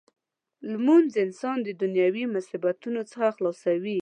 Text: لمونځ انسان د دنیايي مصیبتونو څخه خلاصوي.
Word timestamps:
لمونځ 0.71 1.09
انسان 1.25 1.57
د 1.63 1.69
دنیايي 1.81 2.23
مصیبتونو 2.35 3.01
څخه 3.11 3.27
خلاصوي. 3.35 3.97